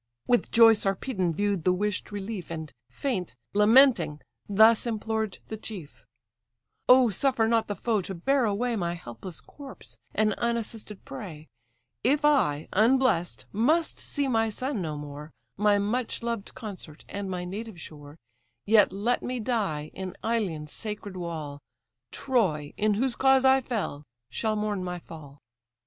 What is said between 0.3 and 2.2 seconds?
joy Sarpedon view'd the wish'd